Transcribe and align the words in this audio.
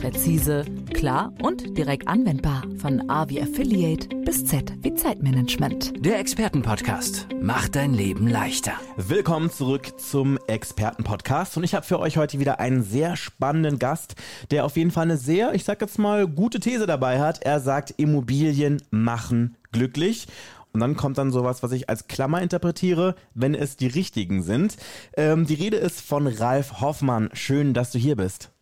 Präzise, 0.00 0.64
klar 0.94 1.32
und 1.42 1.76
direkt 1.76 2.06
anwendbar. 2.06 2.62
Von 2.78 3.10
A 3.10 3.28
wie 3.28 3.42
Affiliate 3.42 4.08
bis 4.24 4.44
Z 4.44 4.72
wie 4.80 4.94
Zeitmanagement. 4.94 5.92
Der 6.04 6.20
Expertenpodcast 6.20 7.26
macht 7.42 7.74
dein 7.74 7.94
Leben 7.94 8.28
leichter. 8.28 8.74
Willkommen 8.96 9.50
zurück 9.50 9.98
zum 9.98 10.38
Expertenpodcast 10.46 11.56
und 11.56 11.64
ich 11.64 11.74
habe 11.74 11.84
für 11.84 11.98
euch 11.98 12.16
heute 12.16 12.38
wieder 12.38 12.60
einen 12.60 12.84
sehr 12.84 13.16
spannenden 13.16 13.80
Gast, 13.80 14.14
der 14.52 14.64
auf 14.64 14.76
jeden 14.76 14.92
Fall 14.92 15.04
eine 15.04 15.16
sehr, 15.16 15.52
ich 15.54 15.64
sag 15.64 15.80
jetzt 15.80 15.98
mal, 15.98 16.28
gute 16.28 16.60
These 16.60 16.86
dabei 16.86 17.18
hat. 17.18 17.42
Er 17.42 17.58
sagt, 17.58 17.92
Immobilien 17.96 18.80
machen 18.90 19.56
glücklich. 19.72 20.28
Und 20.72 20.80
dann 20.80 20.96
kommt 20.96 21.18
dann 21.18 21.32
sowas, 21.32 21.64
was 21.64 21.72
ich 21.72 21.88
als 21.88 22.06
Klammer 22.06 22.40
interpretiere, 22.40 23.16
wenn 23.34 23.54
es 23.54 23.76
die 23.76 23.88
richtigen 23.88 24.42
sind. 24.42 24.76
Ähm, 25.16 25.44
die 25.44 25.54
Rede 25.54 25.78
ist 25.78 26.00
von 26.02 26.28
Ralf 26.28 26.80
Hoffmann. 26.80 27.30
Schön, 27.32 27.74
dass 27.74 27.90
du 27.90 27.98
hier 27.98 28.14
bist. 28.14 28.52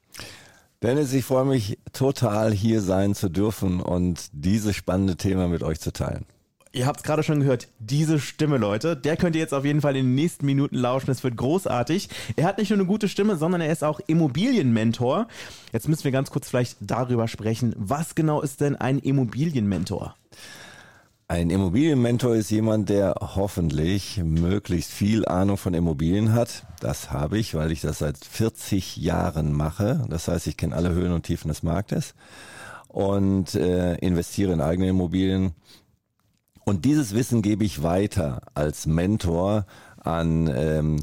Dennis, 0.83 1.13
ich 1.15 1.25
freue 1.25 1.47
mich 1.47 1.79
total, 1.93 2.53
hier 2.53 2.83
sein 2.83 3.15
zu 3.15 3.31
dürfen 3.31 3.81
und 3.81 4.29
dieses 4.33 4.77
spannende 4.77 5.17
Thema 5.17 5.49
mit 5.49 5.63
euch 5.63 5.81
zu 5.81 5.93
teilen. 5.93 6.27
Ihr 6.73 6.85
habt 6.85 6.99
es 6.99 7.05
gerade 7.05 7.23
schon 7.23 7.41
gehört, 7.41 7.69
diese 7.79 8.21
Stimme, 8.21 8.59
Leute, 8.59 8.99
der 8.99 9.17
könnt 9.17 9.35
ihr 9.35 9.41
jetzt 9.41 9.55
auf 9.55 9.65
jeden 9.65 9.81
Fall 9.81 9.97
in 9.97 10.05
den 10.05 10.15
nächsten 10.15 10.45
Minuten 10.45 10.77
lauschen. 10.77 11.11
Es 11.11 11.25
wird 11.25 11.35
großartig. 11.35 12.11
Er 12.37 12.45
hat 12.45 12.59
nicht 12.59 12.69
nur 12.69 12.79
eine 12.79 12.87
gute 12.87 13.09
Stimme, 13.09 13.37
sondern 13.37 13.63
er 13.63 13.73
ist 13.73 13.83
auch 13.83 13.99
Immobilienmentor. 14.07 15.27
Jetzt 15.73 15.89
müssen 15.89 16.05
wir 16.05 16.11
ganz 16.11 16.31
kurz 16.31 16.51
vielleicht 16.51 16.77
darüber 16.83 17.29
sprechen. 17.29 17.75
Was 17.79 18.15
genau 18.15 18.43
ist 18.43 18.61
denn 18.61 18.77
ein 18.77 18.99
Immobilienmentor? 18.99 20.15
Ein 21.29 21.51
Immobilienmentor 21.51 22.37
ist 22.37 22.51
jemand, 22.51 22.89
der 22.89 23.17
hoffentlich 23.21 24.19
möglichst 24.23 24.93
viel 24.93 25.27
Ahnung 25.27 25.57
von 25.57 25.75
Immobilien 25.75 26.33
hat. 26.33 26.65
Das 26.79 27.11
habe 27.11 27.37
ich, 27.37 27.57
weil 27.57 27.73
ich 27.73 27.81
das 27.81 27.99
seit 27.99 28.17
40 28.25 28.97
Jahren 28.97 29.53
mache. 29.53 30.05
Das 30.09 30.29
heißt, 30.29 30.47
ich 30.47 30.57
kenne 30.57 30.77
alle 30.77 30.91
Höhen 30.91 31.13
und 31.13 31.25
Tiefen 31.25 31.49
des 31.49 31.65
Marktes 31.65 32.15
und 32.87 33.57
äh, 33.57 33.97
investiere 33.97 34.53
in 34.53 34.61
eigene 34.61 34.91
Immobilien. 34.91 35.55
Und 36.65 36.85
dieses 36.85 37.13
Wissen 37.13 37.43
gebe 37.43 37.65
ich 37.65 37.83
weiter 37.83 38.43
als 38.55 38.87
Mentor 38.87 39.67
an 39.99 40.49
ähm, 40.55 41.01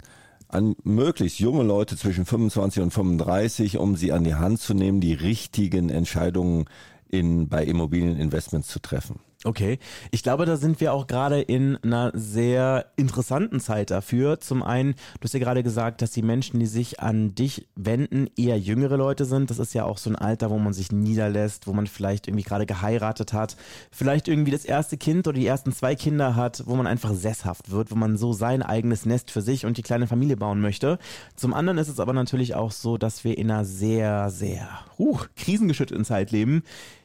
an 0.47 0.75
möglichst 0.84 1.40
junge 1.40 1.64
Leute 1.64 1.97
zwischen 1.97 2.25
25 2.25 2.84
und 2.84 2.92
35, 2.92 3.78
um 3.78 3.95
sie 3.97 4.12
an 4.12 4.23
die 4.23 4.36
Hand 4.36 4.62
zu 4.62 4.73
nehmen, 4.73 5.02
die 5.02 5.14
richtigen 5.14 5.90
Entscheidungen 5.90 6.66
in, 7.09 7.50
bei 7.50 7.66
Immobilieninvestments 7.66 8.67
zu 8.67 8.80
treffen. 8.80 9.19
Okay, 9.45 9.77
ich 10.11 10.23
glaube, 10.23 10.45
da 10.45 10.55
sind 10.55 10.80
wir 10.80 10.94
auch 10.94 11.05
gerade 11.05 11.41
in 11.41 11.75
einer 11.83 12.11
sehr 12.13 12.86
interessanten 12.95 13.59
Zeit 13.59 13.91
dafür. 13.91 14.39
Zum 14.39 14.63
einen, 14.63 14.94
du 14.94 15.25
hast 15.25 15.33
ja 15.33 15.39
gerade 15.41 15.63
gesagt, 15.63 16.02
dass 16.02 16.11
die 16.11 16.22
Menschen, 16.22 16.61
die 16.61 16.66
sich 16.66 17.02
an 17.02 17.35
dich 17.35 17.67
wenden, 17.75 18.30
eher 18.38 18.58
jüngere 18.58 18.95
Leute 18.95 19.25
sind. 19.25 19.50
Das 19.50 19.59
ist 19.59 19.73
ja 19.73 19.83
auch 19.83 19.97
so 19.97 20.09
ein 20.09 20.16
Alter, 20.16 20.50
wo 20.50 20.58
man 20.59 20.72
sich 20.72 20.94
niederlässt, 20.94 21.67
wo 21.67 21.73
man 21.73 21.88
vielleicht 21.88 22.30
irgendwie 22.30 22.45
gerade 22.45 22.66
geheiratet 22.66 23.33
hat, 23.33 23.58
vielleicht 23.91 24.30
irgendwie 24.30 24.52
das 24.52 24.63
erste 24.63 24.95
Kind 24.95 25.27
oder 25.27 25.38
die 25.38 25.47
ersten 25.47 25.73
zwei 25.73 25.95
Kinder 25.95 26.38
hat, 26.38 26.63
wo 26.66 26.75
man 26.75 26.88
einfach 26.88 27.13
sesshaft 27.13 27.69
wird, 27.69 27.91
wo 27.91 27.95
man 27.95 28.16
so 28.16 28.31
sein 28.31 28.63
eigenes 28.63 29.05
Nest 29.05 29.30
für 29.30 29.41
sich 29.41 29.66
und 29.66 29.75
die 29.75 29.83
kleine 29.83 30.07
Familie 30.07 30.38
bauen 30.38 30.61
möchte. 30.61 31.00
Zum 31.35 31.53
anderen 31.53 31.80
ist 31.80 31.89
es 31.89 32.00
aber 32.00 32.13
natürlich 32.13 32.55
auch 32.55 32.72
so, 32.72 32.97
dass 32.97 33.25
wir 33.25 33.38
in 33.38 33.52
einer 33.52 33.66
sehr, 33.66 34.30
sehr 34.30 34.69
uh, 34.97 35.19
krisengeschütteten 35.35 36.05
Zeit 36.05 36.31
leben 36.31 36.63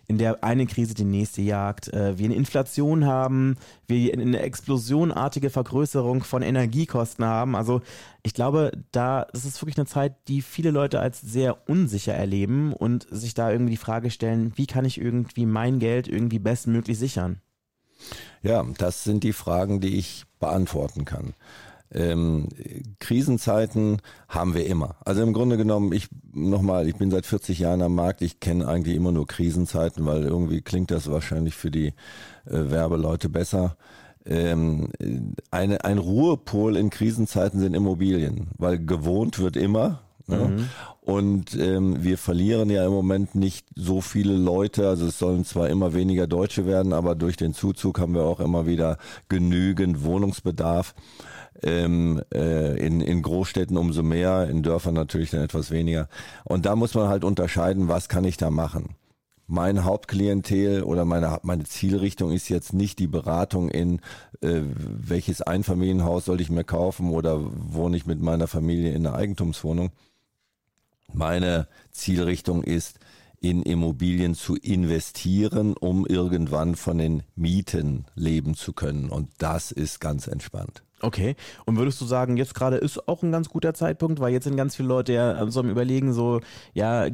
in 0.09 0.17
der 0.17 0.42
eine 0.42 0.67
Krise 0.67 0.95
die 0.95 1.05
nächste 1.05 1.42
jagt, 1.42 1.92
äh, 1.92 2.19
wir 2.19 2.25
eine 2.25 2.34
Inflation 2.34 3.05
haben, 3.05 3.56
wir 3.87 4.12
eine 4.14 4.41
explosionartige 4.41 5.51
Vergrößerung 5.51 6.25
von 6.25 6.41
Energiekosten 6.41 7.27
haben. 7.27 7.55
Also 7.55 7.83
ich 8.23 8.33
glaube, 8.33 8.73
da 8.91 9.27
das 9.33 9.45
ist 9.45 9.61
wirklich 9.61 9.77
eine 9.77 9.86
Zeit, 9.86 10.17
die 10.27 10.41
viele 10.41 10.70
Leute 10.70 10.98
als 10.98 11.20
sehr 11.20 11.69
unsicher 11.69 12.14
erleben 12.14 12.73
und 12.73 13.07
sich 13.11 13.35
da 13.35 13.52
irgendwie 13.52 13.73
die 13.73 13.77
Frage 13.77 14.11
stellen, 14.11 14.52
wie 14.57 14.67
kann 14.67 14.86
ich 14.86 14.98
irgendwie 14.98 15.45
mein 15.45 15.79
Geld 15.79 16.08
irgendwie 16.08 16.39
bestmöglich 16.39 16.98
sichern? 16.98 17.42
Ja, 18.42 18.64
das 18.79 19.05
sind 19.05 19.25
die 19.25 19.33
Fragen, 19.33 19.80
die 19.80 19.98
ich 19.98 20.25
beantworten 20.40 21.05
kann. 21.05 21.35
Ähm, 21.93 22.49
Krisenzeiten 22.99 23.99
haben 24.29 24.55
wir 24.55 24.67
immer. 24.67 24.97
Also 25.05 25.23
im 25.23 25.33
Grunde 25.33 25.57
genommen, 25.57 25.93
ich 25.93 26.09
nochmal, 26.33 26.89
ich 26.89 26.97
bin 26.97 27.11
seit 27.11 27.27
40 27.27 27.59
Jahren 27.59 27.83
am 27.83 27.95
Markt, 27.95 28.23
ich 28.23 28.41
kenne 28.41 28.69
eigentlich 28.69 28.97
immer 28.97 29.13
nur 29.13 29.27
Krisenzeiten, 29.27 30.05
weil 30.05 30.25
irgendwie 30.25 30.61
klingt 30.61 30.91
das 30.91 31.11
wahrscheinlich 31.11 31.55
für 31.55 31.71
die 31.71 31.89
äh, 32.47 32.71
Werbeleute 32.71 33.29
besser. 33.29 33.77
Ähm, 34.27 34.91
eine, 35.51 35.85
ein 35.85 35.99
Ruhepol 35.99 36.77
in 36.77 36.91
Krisenzeiten 36.91 37.61
sind 37.61 37.75
Immobilien, 37.75 38.49
weil 38.59 38.79
gewohnt 38.79 39.39
wird 39.39 39.57
immer. 39.57 40.01
Ne? 40.28 40.36
Mhm. 40.36 40.68
Und 41.00 41.55
ähm, 41.58 42.02
wir 42.02 42.18
verlieren 42.18 42.68
ja 42.68 42.84
im 42.84 42.92
Moment 42.92 43.34
nicht 43.34 43.66
so 43.74 44.00
viele 44.00 44.34
Leute. 44.34 44.89
Also 44.89 45.06
es 45.06 45.18
sollen 45.18 45.44
zwar 45.44 45.68
immer 45.68 45.94
weniger 45.94 46.27
Deutsche 46.27 46.66
werden, 46.66 46.92
aber 46.92 47.14
durch 47.14 47.36
den 47.36 47.55
Zuzug 47.55 47.98
haben 47.98 48.14
wir 48.14 48.24
auch 48.24 48.40
immer 48.40 48.66
wieder 48.66 48.98
genügend 49.28 50.05
Wohnungsbedarf 50.05 50.94
ähm, 51.62 52.22
äh, 52.33 52.78
in, 52.78 53.00
in 53.00 53.22
Großstädten 53.22 53.77
umso 53.77 54.02
mehr, 54.02 54.48
in 54.48 54.62
Dörfern 54.62 54.94
natürlich 54.94 55.30
dann 55.30 55.40
etwas 55.40 55.70
weniger. 55.70 56.08
Und 56.45 56.66
da 56.66 56.77
muss 56.77 56.95
man 56.95 57.08
halt 57.08 57.24
unterscheiden, 57.24 57.89
was 57.89 58.08
kann 58.08 58.24
ich 58.24 58.36
da 58.36 58.50
machen. 58.50 58.95
Mein 59.46 59.84
Hauptklientel 59.84 60.83
oder 60.83 61.06
meine, 61.06 61.39
meine 61.42 61.64
Zielrichtung 61.64 62.33
ist 62.33 62.50
jetzt 62.50 62.74
nicht 62.74 62.98
die 62.98 63.06
Beratung 63.06 63.70
in, 63.70 64.00
äh, 64.42 64.60
welches 64.77 65.40
Einfamilienhaus 65.40 66.27
soll 66.27 66.42
ich 66.42 66.50
mir 66.50 66.64
kaufen 66.64 67.10
oder 67.10 67.40
wohne 67.40 67.96
ich 67.96 68.05
mit 68.05 68.20
meiner 68.20 68.46
Familie 68.46 68.92
in 68.92 69.06
einer 69.06 69.16
Eigentumswohnung. 69.16 69.90
Meine 71.13 71.69
Zielrichtung 71.91 72.63
ist, 72.63 72.98
in 73.41 73.63
Immobilien 73.63 74.35
zu 74.35 74.57
investieren, 74.57 75.77
um 75.77 76.07
irgendwann 76.07 76.74
von 76.74 76.98
den 76.98 77.23
Mieten 77.36 78.07
leben 78.14 78.55
zu 78.55 78.73
können. 78.73 79.11
Und 79.11 79.30
das 79.39 79.70
ist 79.70 80.01
ganz 80.01 80.27
entspannt. 80.27 80.83
Okay. 81.01 81.36
Und 81.64 81.77
würdest 81.77 82.01
du 82.01 82.05
sagen, 82.05 82.36
jetzt 82.36 82.55
gerade 82.55 82.77
ist 82.77 83.08
auch 83.08 83.23
ein 83.23 83.30
ganz 83.30 83.48
guter 83.48 83.74
Zeitpunkt, 83.74 84.19
weil 84.19 84.33
jetzt 84.33 84.45
sind 84.45 84.57
ganz 84.57 84.74
viele 84.74 84.89
Leute 84.89 85.13
ja 85.13 85.48
so 85.51 85.61
am 85.61 85.70
Überlegen, 85.70 86.13
so, 86.13 86.41
ja, 86.74 87.07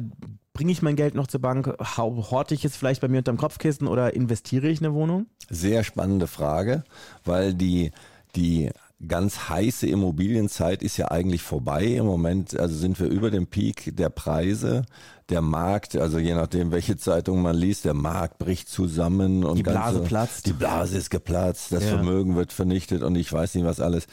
bringe 0.53 0.71
ich 0.71 0.81
mein 0.81 0.95
Geld 0.95 1.13
noch 1.13 1.27
zur 1.27 1.41
Bank, 1.41 1.75
horte 1.97 2.55
ich 2.55 2.65
es 2.65 2.75
vielleicht 2.75 3.01
bei 3.01 3.07
mir 3.07 3.19
unterm 3.19 3.37
Kopfkissen 3.37 3.87
oder 3.87 4.15
investiere 4.15 4.67
ich 4.69 4.79
in 4.79 4.87
eine 4.87 4.95
Wohnung? 4.95 5.27
Sehr 5.49 5.83
spannende 5.83 6.25
Frage, 6.25 6.83
weil 7.23 7.53
die, 7.53 7.91
die 8.35 8.71
ganz 9.05 9.49
heiße 9.49 9.87
Immobilienzeit 9.87 10.81
ist 10.81 10.97
ja 10.97 11.11
eigentlich 11.11 11.41
vorbei. 11.41 11.85
Im 11.85 12.05
Moment 12.05 12.57
also 12.57 12.75
sind 12.75 12.99
wir 12.99 13.07
über 13.07 13.29
dem 13.29 13.47
Peak 13.47 13.95
der 13.95 14.09
Preise. 14.09 14.85
Der 15.29 15.41
Markt, 15.41 15.95
also 15.95 16.19
je 16.19 16.35
nachdem, 16.35 16.71
welche 16.71 16.97
Zeitung 16.97 17.41
man 17.41 17.55
liest, 17.55 17.85
der 17.85 17.93
Markt 17.95 18.37
bricht 18.37 18.69
zusammen 18.69 19.43
und 19.43 19.57
die 19.57 19.63
Blase 19.63 19.97
ganze, 19.97 20.07
platzt. 20.07 20.45
Die 20.45 20.53
Blase 20.53 20.97
ist 20.97 21.09
geplatzt, 21.09 21.71
das 21.71 21.83
ja. 21.83 21.89
Vermögen 21.89 22.35
wird 22.35 22.53
vernichtet 22.53 23.01
und 23.01 23.15
ich 23.15 23.31
weiß 23.31 23.55
nicht 23.55 23.65
was 23.65 23.79
alles. 23.79 24.05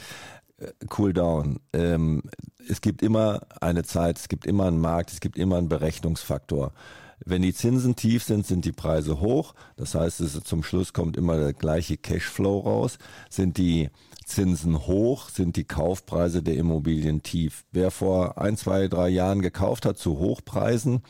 Äh, 0.56 0.72
cool 0.98 1.12
down. 1.12 1.60
Ähm, 1.72 2.22
es 2.68 2.80
gibt 2.80 3.02
immer 3.02 3.42
eine 3.60 3.84
Zeit, 3.84 4.18
es 4.18 4.28
gibt 4.28 4.46
immer 4.46 4.66
einen 4.66 4.80
Markt, 4.80 5.12
es 5.12 5.20
gibt 5.20 5.36
immer 5.36 5.58
einen 5.58 5.68
Berechnungsfaktor. 5.68 6.72
Wenn 7.24 7.42
die 7.42 7.54
Zinsen 7.54 7.94
tief 7.94 8.24
sind, 8.24 8.46
sind 8.46 8.64
die 8.64 8.72
Preise 8.72 9.20
hoch. 9.20 9.54
Das 9.76 9.94
heißt, 9.94 10.20
es 10.20 10.42
zum 10.42 10.62
Schluss 10.62 10.92
kommt 10.92 11.16
immer 11.16 11.38
der 11.38 11.52
gleiche 11.52 11.96
Cashflow 11.96 12.60
raus. 12.60 12.98
Sind 13.30 13.58
die 13.58 13.90
Zinsen 14.24 14.86
hoch, 14.86 15.28
sind 15.28 15.56
die 15.56 15.64
Kaufpreise 15.64 16.42
der 16.42 16.56
Immobilien 16.56 17.22
tief. 17.22 17.64
Wer 17.72 17.90
vor 17.90 18.38
ein, 18.38 18.56
zwei, 18.56 18.88
drei 18.88 19.08
Jahren 19.08 19.42
gekauft 19.42 19.86
hat 19.86 19.98
zu 19.98 20.18
Hochpreisen, 20.18 21.02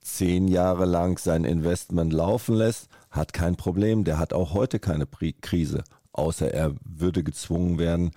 zehn 0.00 0.48
Jahre 0.48 0.84
lang 0.84 1.18
sein 1.18 1.44
Investment 1.44 2.12
laufen 2.12 2.54
lässt, 2.54 2.88
hat 3.10 3.32
kein 3.32 3.56
Problem. 3.56 4.04
Der 4.04 4.18
hat 4.18 4.32
auch 4.32 4.54
heute 4.54 4.78
keine 4.78 5.06
Krise, 5.06 5.84
außer 6.12 6.52
er 6.52 6.74
würde 6.84 7.22
gezwungen 7.22 7.78
werden, 7.78 8.12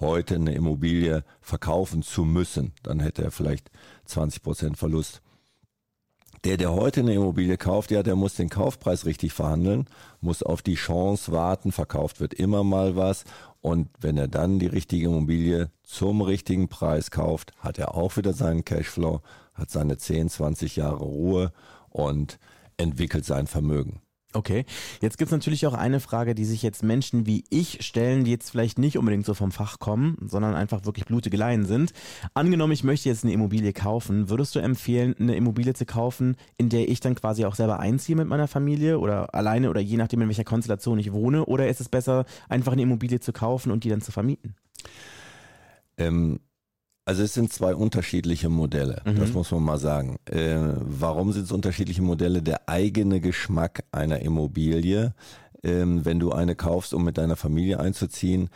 heute 0.00 0.36
eine 0.36 0.54
Immobilie 0.54 1.24
verkaufen 1.40 2.02
zu 2.02 2.24
müssen. 2.24 2.72
Dann 2.82 3.00
hätte 3.00 3.22
er 3.22 3.30
vielleicht 3.30 3.70
20 4.06 4.42
Prozent 4.42 4.78
Verlust. 4.78 5.22
Der, 6.46 6.56
der 6.56 6.72
heute 6.72 7.00
eine 7.00 7.12
Immobilie 7.12 7.56
kauft, 7.56 7.90
ja, 7.90 8.04
der 8.04 8.14
muss 8.14 8.36
den 8.36 8.48
Kaufpreis 8.48 9.04
richtig 9.04 9.32
verhandeln, 9.32 9.86
muss 10.20 10.44
auf 10.44 10.62
die 10.62 10.76
Chance 10.76 11.32
warten, 11.32 11.72
verkauft 11.72 12.20
wird 12.20 12.34
immer 12.34 12.62
mal 12.62 12.94
was. 12.94 13.24
Und 13.62 13.88
wenn 13.98 14.16
er 14.16 14.28
dann 14.28 14.60
die 14.60 14.68
richtige 14.68 15.06
Immobilie 15.06 15.72
zum 15.82 16.20
richtigen 16.20 16.68
Preis 16.68 17.10
kauft, 17.10 17.50
hat 17.58 17.80
er 17.80 17.96
auch 17.96 18.16
wieder 18.16 18.32
seinen 18.32 18.64
Cashflow, 18.64 19.22
hat 19.54 19.70
seine 19.70 19.98
10, 19.98 20.28
20 20.28 20.76
Jahre 20.76 21.02
Ruhe 21.02 21.52
und 21.90 22.38
entwickelt 22.76 23.24
sein 23.24 23.48
Vermögen. 23.48 24.00
Okay, 24.36 24.66
jetzt 25.00 25.16
gibt 25.16 25.28
es 25.28 25.32
natürlich 25.32 25.66
auch 25.66 25.72
eine 25.72 25.98
Frage, 25.98 26.34
die 26.34 26.44
sich 26.44 26.62
jetzt 26.62 26.82
Menschen 26.82 27.24
wie 27.24 27.44
ich 27.48 27.82
stellen, 27.86 28.24
die 28.24 28.30
jetzt 28.30 28.50
vielleicht 28.50 28.78
nicht 28.78 28.98
unbedingt 28.98 29.24
so 29.24 29.32
vom 29.32 29.50
Fach 29.50 29.78
kommen, 29.78 30.18
sondern 30.26 30.54
einfach 30.54 30.84
wirklich 30.84 31.06
blutige 31.06 31.38
Laien 31.38 31.64
sind. 31.64 31.94
Angenommen, 32.34 32.74
ich 32.74 32.84
möchte 32.84 33.08
jetzt 33.08 33.24
eine 33.24 33.32
Immobilie 33.32 33.72
kaufen, 33.72 34.28
würdest 34.28 34.54
du 34.54 34.58
empfehlen, 34.58 35.14
eine 35.18 35.36
Immobilie 35.36 35.72
zu 35.72 35.86
kaufen, 35.86 36.36
in 36.58 36.68
der 36.68 36.86
ich 36.86 37.00
dann 37.00 37.14
quasi 37.14 37.46
auch 37.46 37.54
selber 37.54 37.80
einziehe 37.80 38.14
mit 38.14 38.28
meiner 38.28 38.46
Familie 38.46 38.98
oder 38.98 39.34
alleine 39.34 39.70
oder 39.70 39.80
je 39.80 39.96
nachdem, 39.96 40.20
in 40.20 40.28
welcher 40.28 40.44
Konstellation 40.44 40.98
ich 40.98 41.14
wohne? 41.14 41.46
Oder 41.46 41.68
ist 41.68 41.80
es 41.80 41.88
besser, 41.88 42.26
einfach 42.50 42.72
eine 42.72 42.82
Immobilie 42.82 43.20
zu 43.20 43.32
kaufen 43.32 43.72
und 43.72 43.84
die 43.84 43.88
dann 43.88 44.02
zu 44.02 44.12
vermieten? 44.12 44.54
Ähm, 45.96 46.40
also 47.06 47.22
es 47.22 47.34
sind 47.34 47.52
zwei 47.52 47.74
unterschiedliche 47.74 48.48
Modelle, 48.48 49.00
mhm. 49.04 49.20
das 49.20 49.32
muss 49.32 49.52
man 49.52 49.62
mal 49.62 49.78
sagen. 49.78 50.18
Äh, 50.26 50.58
warum 50.80 51.32
sind 51.32 51.44
es 51.44 51.52
unterschiedliche 51.52 52.02
Modelle? 52.02 52.42
Der 52.42 52.68
eigene 52.68 53.20
Geschmack 53.20 53.84
einer 53.92 54.20
Immobilie, 54.20 55.14
ähm, 55.62 56.04
wenn 56.04 56.18
du 56.18 56.32
eine 56.32 56.56
kaufst, 56.56 56.92
um 56.92 57.04
mit 57.04 57.16
deiner 57.16 57.36
Familie 57.36 57.78
einzuziehen, 57.78 58.50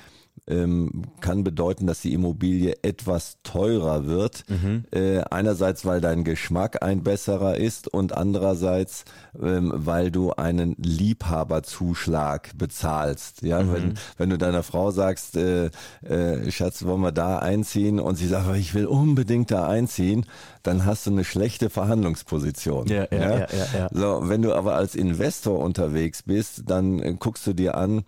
ähm, 0.50 1.02
kann 1.20 1.44
bedeuten, 1.44 1.86
dass 1.86 2.00
die 2.00 2.12
Immobilie 2.12 2.74
etwas 2.82 3.38
teurer 3.42 4.06
wird. 4.06 4.44
Mhm. 4.48 4.84
Äh, 4.92 5.20
einerseits, 5.30 5.84
weil 5.84 6.00
dein 6.00 6.24
Geschmack 6.24 6.82
ein 6.82 7.02
besserer 7.02 7.56
ist 7.56 7.88
und 7.88 8.16
andererseits, 8.16 9.04
ähm, 9.40 9.72
weil 9.74 10.10
du 10.10 10.32
einen 10.32 10.74
Liebhaberzuschlag 10.78 12.50
bezahlst. 12.58 13.42
Ja, 13.42 13.62
mhm. 13.62 13.72
wenn, 13.72 13.94
wenn 14.18 14.30
du 14.30 14.38
deiner 14.38 14.62
Frau 14.62 14.90
sagst, 14.90 15.36
äh, 15.36 15.70
äh, 16.02 16.50
Schatz, 16.50 16.84
wollen 16.84 17.00
wir 17.00 17.12
da 17.12 17.38
einziehen? 17.38 18.00
Und 18.00 18.16
sie 18.16 18.26
sagt, 18.26 18.54
ich 18.56 18.74
will 18.74 18.86
unbedingt 18.86 19.50
da 19.50 19.68
einziehen, 19.68 20.26
dann 20.62 20.84
hast 20.84 21.06
du 21.06 21.10
eine 21.10 21.24
schlechte 21.24 21.70
Verhandlungsposition. 21.70 22.88
Ja, 22.88 23.06
ja, 23.10 23.18
ja. 23.18 23.38
ja, 23.38 23.46
ja 23.78 23.88
So, 23.92 24.28
wenn 24.28 24.42
du 24.42 24.52
aber 24.54 24.74
als 24.74 24.94
Investor 24.94 25.60
unterwegs 25.60 26.22
bist, 26.22 26.64
dann 26.66 26.98
äh, 26.98 27.14
guckst 27.18 27.46
du 27.46 27.52
dir 27.52 27.76
an, 27.76 28.02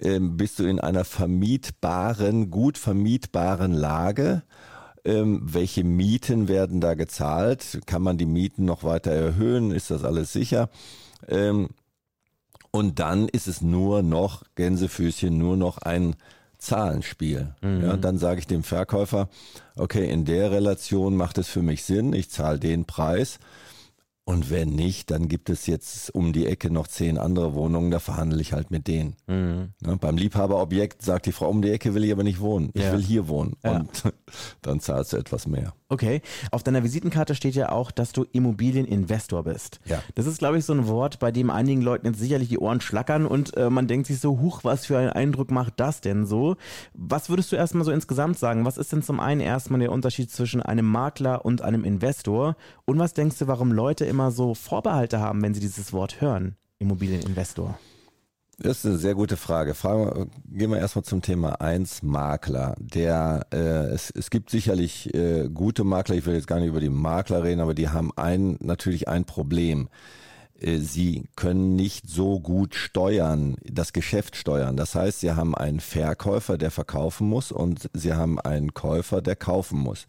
ähm, 0.00 0.36
bist 0.36 0.58
du 0.58 0.64
in 0.64 0.78
einer 0.80 1.04
vermietbaren, 1.04 1.87
gut 2.50 2.78
vermietbaren 2.78 3.72
Lage? 3.72 4.42
Ähm, 5.04 5.40
welche 5.44 5.84
Mieten 5.84 6.48
werden 6.48 6.80
da 6.80 6.94
gezahlt? 6.94 7.80
Kann 7.86 8.02
man 8.02 8.18
die 8.18 8.26
Mieten 8.26 8.64
noch 8.64 8.84
weiter 8.84 9.10
erhöhen? 9.10 9.70
Ist 9.70 9.90
das 9.90 10.04
alles 10.04 10.32
sicher? 10.32 10.68
Ähm, 11.28 11.68
und 12.70 12.98
dann 12.98 13.28
ist 13.28 13.48
es 13.48 13.62
nur 13.62 14.02
noch, 14.02 14.44
Gänsefüßchen, 14.54 15.36
nur 15.36 15.56
noch 15.56 15.78
ein 15.78 16.16
Zahlenspiel. 16.58 17.54
Mhm. 17.62 17.82
Ja, 17.82 17.96
dann 17.96 18.18
sage 18.18 18.40
ich 18.40 18.46
dem 18.46 18.64
Verkäufer, 18.64 19.28
okay, 19.76 20.10
in 20.10 20.24
der 20.24 20.50
Relation 20.50 21.16
macht 21.16 21.38
es 21.38 21.48
für 21.48 21.62
mich 21.62 21.84
Sinn, 21.84 22.12
ich 22.12 22.30
zahle 22.30 22.58
den 22.58 22.84
Preis. 22.84 23.38
Und 24.28 24.50
wenn 24.50 24.68
nicht, 24.68 25.10
dann 25.10 25.26
gibt 25.28 25.48
es 25.48 25.66
jetzt 25.66 26.14
um 26.14 26.34
die 26.34 26.44
Ecke 26.44 26.70
noch 26.70 26.86
zehn 26.86 27.16
andere 27.16 27.54
Wohnungen, 27.54 27.90
da 27.90 27.98
verhandle 27.98 28.42
ich 28.42 28.52
halt 28.52 28.70
mit 28.70 28.86
denen. 28.86 29.16
Mhm. 29.26 29.70
Ne, 29.80 29.96
beim 29.98 30.18
Liebhaberobjekt 30.18 31.00
sagt 31.00 31.24
die 31.24 31.32
Frau, 31.32 31.48
um 31.48 31.62
die 31.62 31.70
Ecke 31.70 31.94
will 31.94 32.04
ich 32.04 32.12
aber 32.12 32.24
nicht 32.24 32.38
wohnen. 32.38 32.68
Ich 32.74 32.82
ja. 32.82 32.92
will 32.92 33.00
hier 33.00 33.26
wohnen. 33.28 33.56
Ja. 33.64 33.78
Und 33.78 34.02
dann 34.60 34.80
zahlst 34.80 35.14
du 35.14 35.16
etwas 35.16 35.46
mehr. 35.46 35.72
Okay. 35.88 36.20
Auf 36.50 36.62
deiner 36.62 36.84
Visitenkarte 36.84 37.34
steht 37.34 37.54
ja 37.54 37.72
auch, 37.72 37.90
dass 37.90 38.12
du 38.12 38.26
Immobilieninvestor 38.30 39.44
bist. 39.44 39.80
Ja. 39.86 40.02
Das 40.14 40.26
ist, 40.26 40.40
glaube 40.40 40.58
ich, 40.58 40.66
so 40.66 40.74
ein 40.74 40.86
Wort, 40.86 41.20
bei 41.20 41.32
dem 41.32 41.48
einigen 41.48 41.80
Leuten 41.80 42.04
jetzt 42.08 42.18
sicherlich 42.18 42.50
die 42.50 42.58
Ohren 42.58 42.82
schlackern 42.82 43.24
und 43.24 43.56
äh, 43.56 43.70
man 43.70 43.86
denkt 43.86 44.08
sich 44.08 44.20
so, 44.20 44.40
huch, 44.40 44.62
was 44.62 44.84
für 44.84 44.98
einen 44.98 45.08
Eindruck 45.08 45.50
macht 45.50 45.80
das 45.80 46.02
denn 46.02 46.26
so? 46.26 46.56
Was 46.92 47.30
würdest 47.30 47.50
du 47.50 47.56
erstmal 47.56 47.86
so 47.86 47.92
insgesamt 47.92 48.38
sagen? 48.38 48.66
Was 48.66 48.76
ist 48.76 48.92
denn 48.92 49.02
zum 49.02 49.20
einen 49.20 49.40
erstmal 49.40 49.80
der 49.80 49.90
Unterschied 49.90 50.30
zwischen 50.30 50.60
einem 50.60 50.84
Makler 50.84 51.46
und 51.46 51.62
einem 51.62 51.84
Investor? 51.84 52.56
Und 52.84 52.98
was 52.98 53.14
denkst 53.14 53.38
du, 53.38 53.46
warum 53.46 53.72
Leute 53.72 54.04
immer 54.04 54.17
so 54.30 54.54
Vorbehalte 54.54 55.20
haben, 55.20 55.42
wenn 55.42 55.54
sie 55.54 55.60
dieses 55.60 55.92
Wort 55.92 56.20
hören? 56.20 56.56
Immobilieninvestor. 56.78 57.78
Das 58.60 58.78
ist 58.78 58.86
eine 58.86 58.98
sehr 58.98 59.14
gute 59.14 59.36
Frage. 59.36 59.74
Fragen, 59.74 60.30
gehen 60.50 60.70
wir 60.70 60.78
erstmal 60.78 61.04
zum 61.04 61.22
Thema 61.22 61.60
1, 61.60 62.02
Makler. 62.02 62.74
Der, 62.80 63.46
äh, 63.52 63.86
es, 63.92 64.10
es 64.10 64.30
gibt 64.30 64.50
sicherlich 64.50 65.14
äh, 65.14 65.48
gute 65.48 65.84
Makler, 65.84 66.16
ich 66.16 66.26
will 66.26 66.34
jetzt 66.34 66.48
gar 66.48 66.58
nicht 66.58 66.68
über 66.68 66.80
die 66.80 66.88
Makler 66.88 67.44
reden, 67.44 67.60
aber 67.60 67.74
die 67.74 67.88
haben 67.88 68.10
ein, 68.16 68.56
natürlich 68.60 69.06
ein 69.06 69.24
Problem. 69.24 69.88
Äh, 70.60 70.78
sie 70.78 71.28
können 71.36 71.76
nicht 71.76 72.08
so 72.08 72.40
gut 72.40 72.74
steuern, 72.74 73.56
das 73.64 73.92
Geschäft 73.92 74.36
steuern. 74.36 74.76
Das 74.76 74.94
heißt, 74.94 75.20
sie 75.20 75.32
haben 75.32 75.54
einen 75.54 75.80
Verkäufer, 75.80 76.58
der 76.58 76.70
verkaufen 76.70 77.28
muss 77.28 77.52
und 77.52 77.90
sie 77.92 78.14
haben 78.14 78.40
einen 78.40 78.74
Käufer, 78.74 79.22
der 79.22 79.36
kaufen 79.36 79.78
muss. 79.78 80.06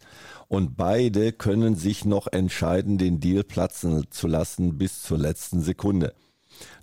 Und 0.48 0.76
beide 0.76 1.32
können 1.32 1.76
sich 1.76 2.04
noch 2.04 2.26
entscheiden, 2.26 2.98
den 2.98 3.20
Deal 3.20 3.44
platzen 3.44 4.06
zu 4.10 4.26
lassen 4.26 4.78
bis 4.78 5.02
zur 5.02 5.18
letzten 5.18 5.60
Sekunde 5.60 6.14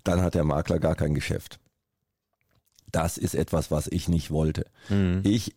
dann 0.08 0.22
hat 0.22 0.36
der 0.36 0.44
Makler 0.44 0.80
gar 0.80 0.96
kein 0.96 1.14
Geschäft. 1.14 1.60
Das 2.92 3.18
ist 3.18 3.36
etwas, 3.36 3.70
was 3.70 3.88
ich 3.88 4.08
nicht 4.08 4.32
wollte. 4.32 4.66
Mhm. 4.90 5.22
Ich 5.24 5.56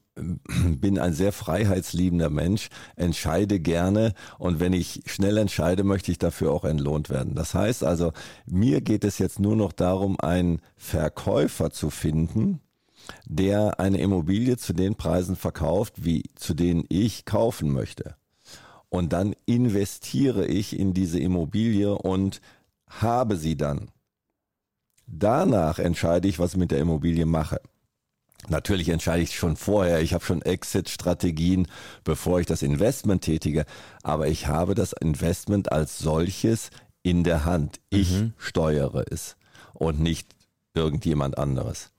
bin 0.81 0.99
ein 0.99 1.13
sehr 1.13 1.33
freiheitsliebender 1.33 2.31
Mensch, 2.31 2.69
entscheide 2.97 3.61
gerne 3.61 4.15
und 4.39 4.61
wenn 4.61 4.73
ich 4.73 5.03
schnell 5.07 5.37
entscheide, 5.37 5.85
möchte 5.85 6.11
ich 6.13 6.19
dafür 6.19 6.53
auch 6.53 6.65
entlohnt 6.65 7.11
werden. 7.11 7.35
Das 7.35 7.55
heißt 7.55 7.85
also, 7.85 8.13
mir 8.47 8.81
geht 8.81 9.05
es 9.05 9.19
jetzt 9.19 9.41
nur 9.41 9.57
noch 9.57 9.73
darum, 9.73 10.19
einen 10.21 10.61
Verkäufer 10.77 11.71
zu 11.71 11.91
finden, 11.91 12.61
der 13.27 13.81
eine 13.81 13.99
Immobilie 13.99 14.57
zu 14.57 14.73
den 14.73 14.95
Preisen 14.95 15.37
verkauft, 15.37 16.05
wie 16.05 16.25
zu 16.35 16.55
denen 16.55 16.85
ich 16.89 17.25
kaufen 17.25 17.71
möchte. 17.71 18.17
Und 18.89 19.13
dann 19.13 19.35
investiere 19.47 20.47
ich 20.47 20.79
in 20.79 20.95
diese 20.95 21.21
Immobilie 21.21 21.95
und 21.95 22.41
habe 22.89 23.37
sie 23.37 23.57
dann. 23.57 23.91
Danach 25.07 25.79
entscheide 25.79 26.29
ich, 26.29 26.39
was 26.39 26.53
ich 26.53 26.59
mit 26.59 26.71
der 26.71 26.79
Immobilie 26.79 27.27
mache. 27.27 27.61
Natürlich 28.49 28.89
entscheide 28.89 29.23
ich 29.23 29.37
schon 29.37 29.57
vorher. 29.57 30.01
Ich 30.01 30.15
habe 30.15 30.25
schon 30.25 30.43
Exit-Strategien, 30.43 31.69
bevor 32.05 32.41
ich 32.41 32.47
das 32.47 32.63
Investment 32.63 33.23
tätige. 33.23 33.65
Aber 34.03 34.29
ich 34.29 34.47
habe 34.47 34.75
das 34.75 34.93
Investment 34.93 35.73
als 35.73 35.99
solches 35.99 36.71
in 37.03 37.23
der 37.25 37.45
Hand. 37.45 37.81
Ich 37.91 38.13
mhm. 38.13 38.33
steuere 38.39 39.05
es 39.11 39.37
und 39.75 40.01
nicht 40.01 40.35
irgendjemand 40.75 41.39
anderes. 41.39 41.91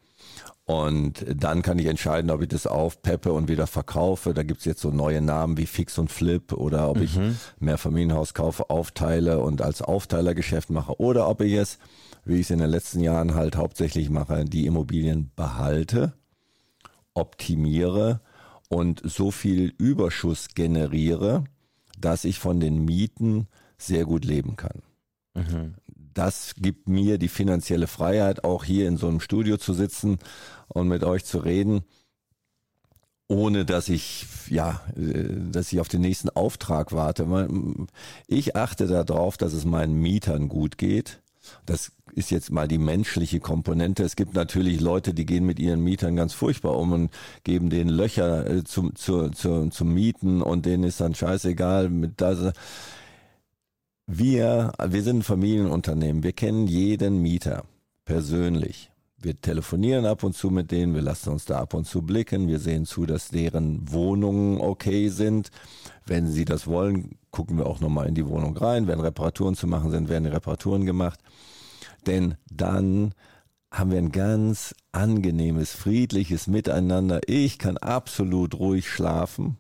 Und 0.66 1.26
dann 1.28 1.64
kann 1.64 1.80
ich 1.80 1.88
entscheiden, 1.88 2.32
ob 2.32 2.42
ich 2.42 2.48
das 2.48 2.66
aufpeppe 2.66 3.34
und 3.34 3.50
wieder 3.50 3.68
verkaufe. 3.68 4.34
Da 4.34 4.44
gibt 4.44 4.60
es 4.60 4.66
jetzt 4.66 4.82
so 4.82 4.90
neue 4.90 5.22
Namen 5.22 5.58
wie 5.58 5.66
Fix 5.66 5.98
und 5.98 6.12
Flip 6.12 6.54
oder 6.54 6.90
ob 6.90 6.98
mhm. 6.98 7.04
ich 7.04 7.20
mehr 7.60 7.78
Familienhaus 7.78 8.34
kaufe, 8.34 8.70
aufteile 8.70 9.40
und 9.40 9.62
als 9.62 9.82
Aufteilergeschäft 9.82 10.70
mache 10.70 11.00
oder 11.00 11.28
ob 11.28 11.42
ich 11.42 11.54
es 11.54 11.78
wie 12.26 12.36
ich 12.36 12.42
es 12.42 12.52
in 12.52 12.60
den 12.60 12.70
letzten 12.70 13.00
Jahren 13.00 13.34
halt 13.34 13.56
hauptsächlich 13.56 14.10
mache, 14.10 14.46
die 14.46 14.66
Immobilien 14.66 15.32
behalte, 15.36 16.14
optimiere 17.14 18.22
und 18.70 19.02
so 19.04 19.32
viel 19.32 19.74
Überschuss 19.78 20.50
generiere, 20.56 21.44
dass 22.00 22.26
ich 22.26 22.40
von 22.40 22.60
den 22.60 22.84
Mieten 22.86 23.48
sehr 23.78 24.06
gut 24.06 24.26
leben 24.26 24.56
kann. 24.56 24.82
Mhm. 25.34 25.76
Das 26.14 26.56
gibt 26.58 26.88
mir 26.90 27.18
die 27.18 27.30
finanzielle 27.30 27.88
Freiheit, 27.88 28.44
auch 28.44 28.64
hier 28.64 28.88
in 28.88 28.98
so 28.98 29.08
einem 29.08 29.20
Studio 29.20 29.58
zu 29.58 29.74
sitzen 29.74 30.20
und 30.68 30.88
mit 30.88 31.04
euch 31.04 31.24
zu 31.24 31.40
reden, 31.40 31.84
ohne 33.28 33.66
dass 33.66 33.88
ich, 33.88 34.26
ja, 34.50 34.82
äh, 34.96 35.30
dass 35.52 35.72
ich 35.72 35.80
auf 35.80 35.88
den 35.88 36.02
nächsten 36.02 36.30
Auftrag 36.30 36.92
warte. 36.92 37.48
Ich 38.28 38.56
achte 38.56 38.88
darauf, 38.88 39.38
dass 39.38 39.54
es 39.54 39.64
meinen 39.64 39.94
Mietern 39.94 40.50
gut 40.50 40.78
geht. 40.78 41.22
Das 41.66 41.92
ist 42.14 42.32
jetzt 42.32 42.52
mal 42.52 42.68
die 42.68 42.78
menschliche 42.78 43.40
Komponente. 43.40 44.04
Es 44.04 44.16
gibt 44.16 44.34
natürlich 44.34 44.80
Leute, 44.80 45.14
die 45.14 45.26
gehen 45.26 45.46
mit 45.46 45.60
ihren 45.60 45.82
Mietern 45.82 46.16
ganz 46.16 46.34
furchtbar 46.34 46.78
um 46.78 46.92
und 46.92 47.12
geben 47.44 47.70
denen 47.70 47.90
Löcher 47.90 48.48
äh, 48.48 48.64
zum, 48.64 48.96
zu, 48.96 49.30
zu, 49.30 49.70
zum 49.70 49.94
Mieten 49.94 50.42
und 50.42 50.66
denen 50.66 50.84
ist 50.84 51.02
dann 51.02 51.16
scheißegal. 51.16 51.90
Mit 51.90 52.22
das. 52.22 52.54
Wir, 54.08 54.74
wir 54.84 55.04
sind 55.04 55.20
ein 55.20 55.24
Familienunternehmen. 55.24 56.24
Wir 56.24 56.34
kennen 56.34 56.68
jeden 56.68 57.22
Mieter 57.22 57.64
persönlich. 58.06 58.91
Wir 59.22 59.40
telefonieren 59.40 60.06
ab 60.06 60.24
und 60.24 60.36
zu 60.36 60.50
mit 60.50 60.72
denen, 60.72 60.96
wir 60.96 61.04
lassen 61.04 61.30
uns 61.30 61.46
da 61.46 61.60
ab 61.60 61.76
und 61.76 61.86
zu 61.86 62.02
blicken, 62.02 62.48
wir 62.48 62.60
sehen 62.60 62.86
zu, 62.86 63.06
dass 63.06 63.30
deren 63.30 63.92
Wohnungen 63.92 64.60
okay 64.60 65.10
sind. 65.10 65.52
Wenn 66.08 66.28
sie 66.28 66.44
das 66.44 66.66
wollen, 66.66 67.18
gucken 67.30 67.58
wir 67.58 67.68
auch 67.68 67.80
nochmal 67.80 68.08
in 68.08 68.16
die 68.16 68.28
Wohnung 68.28 68.58
rein. 68.58 68.88
Wenn 68.88 69.00
Reparaturen 69.00 69.56
zu 69.56 69.68
machen 69.68 69.92
sind, 69.92 70.10
werden 70.10 70.26
Reparaturen 70.26 70.86
gemacht. 70.86 71.20
Denn 72.08 72.36
dann 72.52 73.14
haben 73.72 73.92
wir 73.92 74.00
ein 74.00 74.12
ganz 74.12 74.74
angenehmes, 74.92 75.72
friedliches 75.72 76.48
Miteinander. 76.48 77.22
Ich 77.28 77.60
kann 77.60 77.78
absolut 77.78 78.56
ruhig 78.56 78.90
schlafen. 78.90 79.58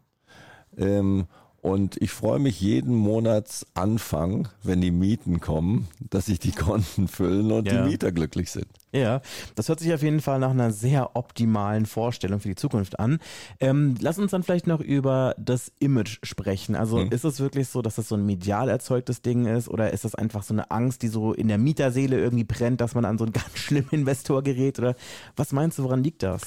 Ähm, 0.75 1.27
Und 1.61 2.01
ich 2.01 2.09
freue 2.09 2.39
mich 2.39 2.59
jeden 2.59 2.95
Monatsanfang, 2.95 4.47
wenn 4.63 4.81
die 4.81 4.89
Mieten 4.89 5.39
kommen, 5.39 5.87
dass 6.09 6.25
sich 6.25 6.39
die 6.39 6.51
Konten 6.51 7.07
füllen 7.07 7.51
und 7.51 7.67
Ja. 7.67 7.83
die 7.83 7.89
Mieter 7.89 8.11
glücklich 8.11 8.49
sind. 8.49 8.65
Ja, 8.93 9.21
das 9.55 9.69
hört 9.69 9.79
sich 9.79 9.93
auf 9.93 10.01
jeden 10.01 10.21
Fall 10.21 10.39
nach 10.39 10.49
einer 10.49 10.71
sehr 10.71 11.15
optimalen 11.15 11.85
Vorstellung 11.85 12.39
für 12.39 12.49
die 12.49 12.55
Zukunft 12.55 12.99
an. 12.99 13.19
Ähm, 13.59 13.95
lass 14.01 14.17
uns 14.17 14.31
dann 14.31 14.41
vielleicht 14.41 14.65
noch 14.65 14.79
über 14.81 15.35
das 15.37 15.71
Image 15.79 16.17
sprechen. 16.23 16.75
Also 16.75 16.97
Mhm. 16.97 17.11
ist 17.11 17.23
es 17.25 17.39
wirklich 17.39 17.67
so, 17.69 17.83
dass 17.83 17.95
das 17.95 18.07
so 18.07 18.15
ein 18.15 18.25
medial 18.25 18.67
erzeugtes 18.67 19.21
Ding 19.21 19.45
ist 19.45 19.69
oder 19.69 19.93
ist 19.93 20.03
das 20.03 20.15
einfach 20.15 20.41
so 20.41 20.55
eine 20.55 20.71
Angst, 20.71 21.03
die 21.03 21.07
so 21.09 21.31
in 21.31 21.47
der 21.47 21.59
Mieterseele 21.59 22.19
irgendwie 22.19 22.43
brennt, 22.43 22.81
dass 22.81 22.95
man 22.95 23.05
an 23.05 23.19
so 23.19 23.23
einen 23.25 23.33
ganz 23.33 23.55
schlimmen 23.59 23.89
Investor 23.91 24.41
gerät? 24.41 24.79
Oder 24.79 24.95
was 25.35 25.51
meinst 25.51 25.77
du, 25.77 25.83
woran 25.83 26.03
liegt 26.03 26.23
das? 26.23 26.41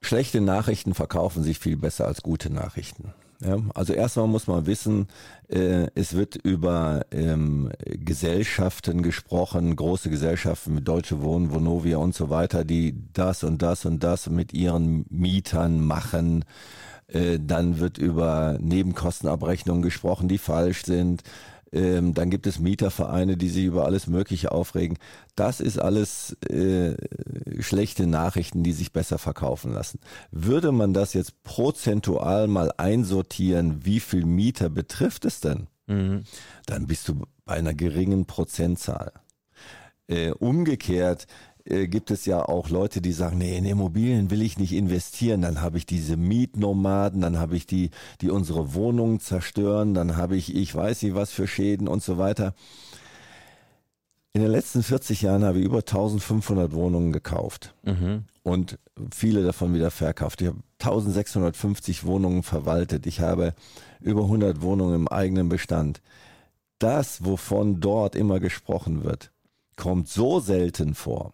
Schlechte 0.00 0.40
Nachrichten 0.40 0.94
verkaufen 0.94 1.42
sich 1.42 1.58
viel 1.58 1.76
besser 1.76 2.06
als 2.06 2.22
gute 2.22 2.50
Nachrichten. 2.52 3.12
Ja, 3.44 3.58
also 3.74 3.92
erstmal 3.92 4.26
muss 4.26 4.46
man 4.46 4.64
wissen, 4.64 5.06
äh, 5.48 5.88
es 5.94 6.14
wird 6.14 6.36
über 6.36 7.04
ähm, 7.10 7.70
Gesellschaften 7.84 9.02
gesprochen, 9.02 9.76
große 9.76 10.08
Gesellschaften 10.08 10.74
mit 10.74 10.88
Deutsche 10.88 11.20
Wohnen, 11.20 11.52
Vonovia 11.52 11.98
und 11.98 12.14
so 12.14 12.30
weiter, 12.30 12.64
die 12.64 12.94
das 13.12 13.44
und 13.44 13.60
das 13.60 13.84
und 13.84 14.02
das 14.02 14.30
mit 14.30 14.54
ihren 14.54 15.04
Mietern 15.10 15.80
machen. 15.84 16.46
Äh, 17.08 17.38
dann 17.38 17.80
wird 17.80 17.98
über 17.98 18.56
Nebenkostenabrechnungen 18.60 19.82
gesprochen, 19.82 20.26
die 20.28 20.38
falsch 20.38 20.84
sind. 20.84 21.22
Ähm, 21.70 22.14
dann 22.14 22.30
gibt 22.30 22.46
es 22.46 22.60
Mietervereine, 22.60 23.36
die 23.36 23.48
sich 23.50 23.64
über 23.64 23.84
alles 23.84 24.06
Mögliche 24.06 24.52
aufregen. 24.52 24.96
Das 25.36 25.60
ist 25.60 25.78
alles 25.78 26.36
äh, 26.48 26.94
schlechte 27.60 28.06
Nachrichten, 28.06 28.62
die 28.62 28.72
sich 28.72 28.92
besser 28.92 29.18
verkaufen 29.18 29.72
lassen. 29.72 30.00
Würde 30.30 30.72
man 30.72 30.94
das 30.94 31.12
jetzt 31.14 31.42
prozentual 31.42 32.46
mal 32.48 32.72
einsortieren, 32.76 33.84
wie 33.84 34.00
viel 34.00 34.24
Mieter 34.24 34.70
betrifft 34.70 35.24
es 35.24 35.40
denn? 35.40 35.68
Dann 36.66 36.86
bist 36.86 37.08
du 37.08 37.22
bei 37.44 37.54
einer 37.54 37.74
geringen 37.74 38.26
Prozentzahl. 38.26 39.12
Äh, 40.06 40.30
umgekehrt 40.30 41.26
äh, 41.64 41.88
gibt 41.88 42.10
es 42.10 42.26
ja 42.26 42.44
auch 42.44 42.68
Leute, 42.68 43.00
die 43.00 43.12
sagen, 43.12 43.38
nee, 43.38 43.56
in 43.56 43.64
Immobilien 43.64 44.30
will 44.30 44.42
ich 44.42 44.58
nicht 44.58 44.72
investieren. 44.72 45.42
Dann 45.42 45.60
habe 45.62 45.78
ich 45.78 45.86
diese 45.86 46.16
Mietnomaden, 46.16 47.20
dann 47.20 47.38
habe 47.38 47.56
ich 47.56 47.66
die, 47.66 47.90
die 48.20 48.30
unsere 48.30 48.74
Wohnungen 48.74 49.20
zerstören, 49.20 49.94
dann 49.94 50.16
habe 50.16 50.36
ich, 50.36 50.54
ich 50.54 50.74
weiß 50.74 51.02
nicht 51.02 51.14
was 51.14 51.30
für 51.30 51.46
Schäden 51.46 51.88
und 51.88 52.02
so 52.02 52.18
weiter. 52.18 52.54
In 54.36 54.42
den 54.42 54.50
letzten 54.50 54.82
40 54.82 55.22
Jahren 55.22 55.44
habe 55.44 55.60
ich 55.60 55.64
über 55.64 55.78
1500 55.78 56.72
Wohnungen 56.72 57.12
gekauft 57.12 57.72
und 58.42 58.80
viele 59.12 59.44
davon 59.44 59.72
wieder 59.74 59.92
verkauft. 59.92 60.42
Ich 60.42 60.48
habe 60.48 60.58
1650 60.80 62.04
Wohnungen 62.04 62.42
verwaltet. 62.42 63.06
Ich 63.06 63.20
habe 63.20 63.54
über 64.00 64.22
100 64.22 64.60
Wohnungen 64.60 64.96
im 64.96 65.08
eigenen 65.08 65.48
Bestand. 65.48 66.02
Das, 66.80 67.24
wovon 67.24 67.78
dort 67.80 68.16
immer 68.16 68.40
gesprochen 68.40 69.04
wird, 69.04 69.30
kommt 69.76 70.08
so 70.08 70.40
selten 70.40 70.96
vor, 70.96 71.32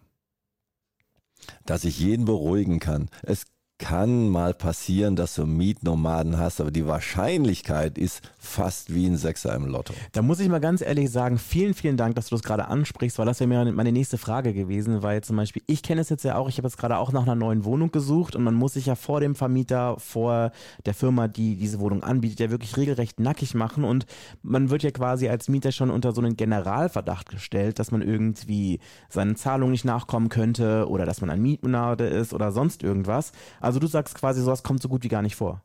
dass 1.65 1.85
ich 1.85 1.99
jeden 1.99 2.25
beruhigen 2.25 2.79
kann. 2.79 3.09
Es 3.23 3.45
kann 3.81 4.29
mal 4.29 4.53
passieren, 4.53 5.15
dass 5.15 5.33
du 5.33 5.47
Mietnomaden 5.47 6.37
hast, 6.37 6.61
aber 6.61 6.69
die 6.69 6.85
Wahrscheinlichkeit 6.85 7.97
ist 7.97 8.21
fast 8.37 8.93
wie 8.93 9.07
ein 9.07 9.17
Sechser 9.17 9.55
im 9.55 9.65
Lotto. 9.65 9.93
Da 10.11 10.21
muss 10.21 10.39
ich 10.39 10.49
mal 10.49 10.59
ganz 10.59 10.81
ehrlich 10.81 11.09
sagen, 11.09 11.39
vielen, 11.39 11.73
vielen 11.73 11.97
Dank, 11.97 12.15
dass 12.15 12.29
du 12.29 12.35
das 12.35 12.43
gerade 12.43 12.67
ansprichst, 12.67 13.17
weil 13.17 13.25
das 13.25 13.39
wäre 13.39 13.47
mir 13.47 13.71
meine 13.71 13.91
nächste 13.91 14.19
Frage 14.19 14.53
gewesen, 14.53 15.01
weil 15.01 15.23
zum 15.23 15.35
Beispiel, 15.35 15.63
ich 15.65 15.81
kenne 15.81 15.99
es 16.01 16.09
jetzt 16.09 16.23
ja 16.23 16.35
auch, 16.35 16.47
ich 16.47 16.57
habe 16.57 16.67
jetzt 16.67 16.77
gerade 16.77 16.97
auch 16.97 17.11
nach 17.11 17.23
einer 17.23 17.33
neuen 17.33 17.65
Wohnung 17.65 17.91
gesucht 17.91 18.35
und 18.35 18.43
man 18.43 18.53
muss 18.53 18.73
sich 18.73 18.85
ja 18.85 18.93
vor 18.93 19.19
dem 19.19 19.33
Vermieter, 19.33 19.95
vor 19.97 20.51
der 20.85 20.93
Firma, 20.93 21.27
die 21.27 21.55
diese 21.55 21.79
Wohnung 21.79 22.03
anbietet, 22.03 22.39
ja 22.39 22.51
wirklich 22.51 22.77
regelrecht 22.77 23.19
nackig 23.19 23.55
machen 23.55 23.83
und 23.83 24.05
man 24.43 24.69
wird 24.69 24.83
ja 24.83 24.91
quasi 24.91 25.27
als 25.27 25.49
Mieter 25.49 25.71
schon 25.71 25.89
unter 25.89 26.11
so 26.11 26.21
einen 26.21 26.37
Generalverdacht 26.37 27.29
gestellt, 27.29 27.79
dass 27.79 27.89
man 27.91 28.03
irgendwie 28.03 28.79
seinen 29.09 29.35
Zahlungen 29.35 29.71
nicht 29.71 29.85
nachkommen 29.85 30.29
könnte 30.29 30.87
oder 30.87 31.05
dass 31.05 31.19
man 31.19 31.31
ein 31.31 31.41
Mietmonade 31.41 32.05
ist 32.05 32.31
oder 32.31 32.51
sonst 32.51 32.83
irgendwas. 32.83 33.31
Also 33.59 33.70
du 33.79 33.87
sagst 33.87 34.15
quasi, 34.15 34.41
sowas 34.41 34.63
kommt 34.63 34.81
so 34.81 34.89
gut 34.89 35.03
wie 35.03 35.09
gar 35.09 35.21
nicht 35.21 35.35
vor. 35.35 35.61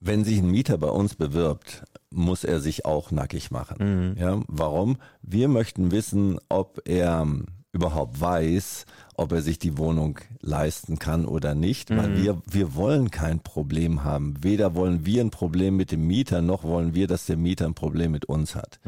Wenn 0.00 0.24
sich 0.24 0.38
ein 0.38 0.50
Mieter 0.50 0.76
bei 0.76 0.90
uns 0.90 1.14
bewirbt, 1.14 1.84
muss 2.10 2.44
er 2.44 2.60
sich 2.60 2.84
auch 2.84 3.10
nackig 3.10 3.50
machen. 3.50 4.16
Ja, 4.18 4.42
warum? 4.48 4.98
Wir 5.22 5.48
möchten 5.48 5.90
wissen, 5.90 6.38
ob 6.48 6.82
er 6.84 7.26
überhaupt 7.72 8.20
weiß, 8.20 8.86
ob 9.16 9.32
er 9.32 9.42
sich 9.42 9.58
die 9.58 9.76
Wohnung 9.78 10.20
leisten 10.40 10.98
kann 10.98 11.24
oder 11.24 11.54
nicht, 11.54 11.90
weil 11.90 12.16
wir, 12.16 12.40
wir 12.46 12.74
wollen 12.74 13.10
kein 13.10 13.40
Problem 13.40 14.04
haben. 14.04 14.34
Weder 14.42 14.74
wollen 14.76 15.04
wir 15.04 15.22
ein 15.22 15.30
Problem 15.30 15.76
mit 15.76 15.90
dem 15.90 16.06
Mieter, 16.06 16.40
noch 16.40 16.62
wollen 16.62 16.94
wir, 16.94 17.08
dass 17.08 17.26
der 17.26 17.36
Mieter 17.36 17.66
ein 17.66 17.74
Problem 17.74 18.12
mit 18.12 18.26
uns 18.26 18.54
hat. 18.54 18.78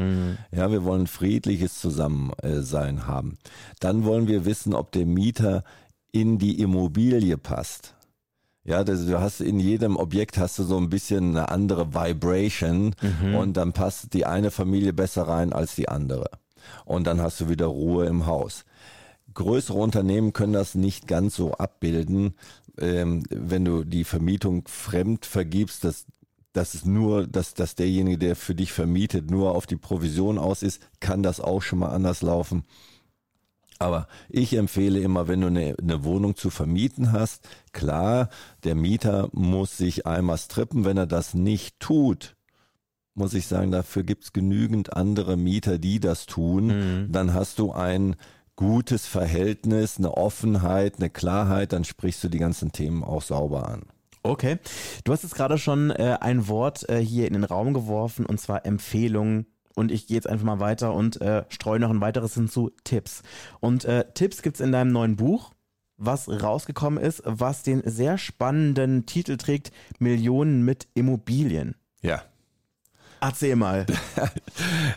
Ja, 0.52 0.70
wir 0.70 0.84
wollen 0.84 1.08
friedliches 1.08 1.80
Zusammensein 1.80 3.06
haben. 3.06 3.38
Dann 3.80 4.04
wollen 4.04 4.28
wir 4.28 4.44
wissen, 4.44 4.72
ob 4.72 4.92
der 4.92 5.06
Mieter 5.06 5.64
in 6.20 6.38
die 6.38 6.60
Immobilie 6.60 7.36
passt. 7.36 7.94
Ja, 8.64 8.82
das, 8.82 9.06
du 9.06 9.20
hast 9.20 9.40
in 9.40 9.60
jedem 9.60 9.96
Objekt 9.96 10.38
hast 10.38 10.58
du 10.58 10.64
so 10.64 10.76
ein 10.76 10.90
bisschen 10.90 11.36
eine 11.36 11.50
andere 11.50 11.94
Vibration 11.94 12.94
und 13.36 13.56
dann 13.56 13.72
passt 13.72 14.12
die 14.12 14.26
eine 14.26 14.50
Familie 14.50 14.92
besser 14.92 15.28
rein 15.28 15.52
als 15.52 15.76
die 15.76 15.88
andere. 15.88 16.30
Und 16.84 17.06
dann 17.06 17.20
hast 17.20 17.40
du 17.40 17.48
wieder 17.48 17.66
Ruhe 17.66 18.06
im 18.06 18.26
Haus. 18.26 18.64
Größere 19.34 19.78
Unternehmen 19.78 20.32
können 20.32 20.52
das 20.52 20.74
nicht 20.74 21.06
ganz 21.06 21.36
so 21.36 21.52
abbilden, 21.52 22.34
ähm, 22.78 23.22
wenn 23.30 23.64
du 23.64 23.84
die 23.84 24.04
Vermietung 24.04 24.66
fremd 24.66 25.26
vergibst, 25.26 25.84
dass 25.84 26.06
dass 26.52 26.72
es 26.72 26.86
nur, 26.86 27.26
dass, 27.26 27.52
dass 27.52 27.74
derjenige, 27.74 28.16
der 28.16 28.34
für 28.34 28.54
dich 28.54 28.72
vermietet, 28.72 29.30
nur 29.30 29.54
auf 29.54 29.66
die 29.66 29.76
Provision 29.76 30.38
aus 30.38 30.62
ist, 30.62 30.80
kann 31.00 31.22
das 31.22 31.38
auch 31.38 31.60
schon 31.60 31.80
mal 31.80 31.90
anders 31.90 32.22
laufen. 32.22 32.64
Aber 33.78 34.08
ich 34.28 34.54
empfehle 34.54 35.00
immer, 35.00 35.28
wenn 35.28 35.42
du 35.42 35.48
eine, 35.48 35.74
eine 35.80 36.04
Wohnung 36.04 36.36
zu 36.36 36.50
vermieten 36.50 37.12
hast, 37.12 37.48
klar, 37.72 38.30
der 38.64 38.74
Mieter 38.74 39.28
muss 39.32 39.76
sich 39.76 40.06
einmal 40.06 40.38
strippen. 40.38 40.84
Wenn 40.84 40.96
er 40.96 41.06
das 41.06 41.34
nicht 41.34 41.78
tut, 41.78 42.36
muss 43.14 43.34
ich 43.34 43.46
sagen, 43.46 43.70
dafür 43.70 44.02
gibt's 44.02 44.32
genügend 44.32 44.94
andere 44.94 45.36
Mieter, 45.36 45.78
die 45.78 46.00
das 46.00 46.26
tun. 46.26 47.08
Dann 47.10 47.34
hast 47.34 47.58
du 47.58 47.72
ein 47.72 48.16
gutes 48.56 49.06
Verhältnis, 49.06 49.98
eine 49.98 50.16
Offenheit, 50.16 50.96
eine 50.98 51.10
Klarheit, 51.10 51.72
dann 51.72 51.84
sprichst 51.84 52.24
du 52.24 52.28
die 52.28 52.38
ganzen 52.38 52.72
Themen 52.72 53.04
auch 53.04 53.22
sauber 53.22 53.68
an. 53.68 53.82
Okay. 54.22 54.58
Du 55.04 55.12
hast 55.12 55.22
jetzt 55.22 55.34
gerade 55.34 55.56
schon 55.56 55.90
äh, 55.90 56.18
ein 56.20 56.48
Wort 56.48 56.88
äh, 56.88 56.98
hier 56.98 57.28
in 57.28 57.34
den 57.34 57.44
Raum 57.44 57.74
geworfen 57.74 58.26
und 58.26 58.40
zwar 58.40 58.66
Empfehlungen. 58.66 59.46
Und 59.76 59.92
ich 59.92 60.06
gehe 60.06 60.16
jetzt 60.16 60.26
einfach 60.26 60.46
mal 60.46 60.58
weiter 60.58 60.94
und 60.94 61.20
äh, 61.20 61.44
streue 61.50 61.78
noch 61.78 61.90
ein 61.90 62.00
weiteres 62.00 62.34
hinzu, 62.34 62.72
Tipps. 62.82 63.22
Und 63.60 63.84
äh, 63.84 64.06
Tipps 64.14 64.40
gibt's 64.40 64.60
in 64.60 64.72
deinem 64.72 64.90
neuen 64.90 65.16
Buch, 65.16 65.52
was 65.98 66.28
rausgekommen 66.28 67.02
ist, 67.02 67.22
was 67.26 67.62
den 67.62 67.82
sehr 67.84 68.16
spannenden 68.16 69.04
Titel 69.04 69.36
trägt, 69.36 69.70
Millionen 69.98 70.64
mit 70.64 70.88
Immobilien. 70.94 71.76
Ja. 72.00 72.22
Erzähl 73.20 73.56
mal. 73.56 73.86